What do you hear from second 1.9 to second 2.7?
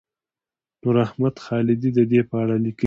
د دې په اړه